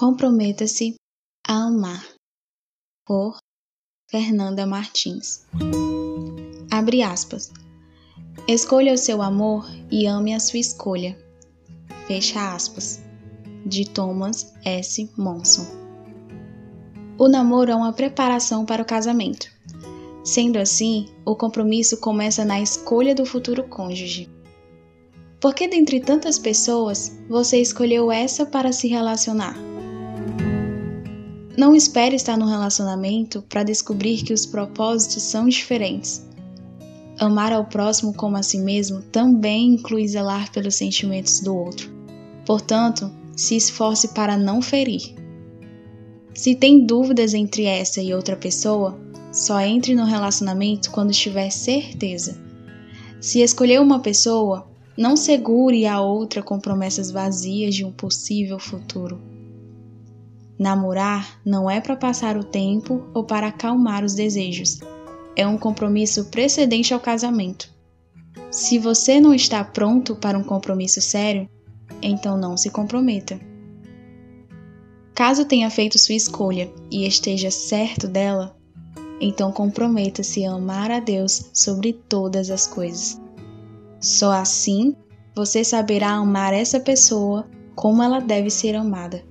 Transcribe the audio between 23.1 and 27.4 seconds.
do futuro cônjuge. Por que dentre tantas pessoas